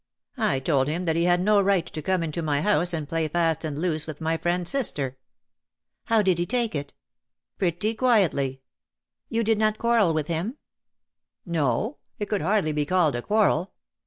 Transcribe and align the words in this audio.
I 0.39 0.59
told 0.59 0.87
him 0.87 1.03
that 1.03 1.15
he 1.15 1.25
had 1.25 1.39
no 1.41 1.61
right 1.61 1.85
to 1.85 2.01
come 2.01 2.23
into 2.23 2.41
my 2.41 2.61
house 2.61 2.91
and 2.91 3.07
play 3.07 3.27
fast 3.27 3.63
and 3.63 3.77
loose 3.77 4.07
with 4.07 4.19
my 4.19 4.35
friend's 4.35 4.71
sister."'' 4.71 5.15
How 6.05 6.23
did 6.23 6.39
he 6.39 6.47
take 6.47 6.73
it 6.73 6.95
?"''Pretty 7.59 7.93
quietly."" 7.93 8.61
You 9.29 9.43
did 9.43 9.59
not 9.59 9.77
quarrel 9.77 10.15
with 10.15 10.25
him?" 10.25 10.57
CROWNED 11.47 11.51
WITH 11.53 11.53
SNAKE 11.53 11.53
s/' 11.53 11.59
179 11.59 11.77
^' 11.85 11.85
Noj 11.93 11.95
it 12.17 12.29
could 12.29 12.41
hardly 12.41 12.71
be 12.71 12.85
called 12.87 13.15
a 13.15 13.21
quarrel. 13.21 13.73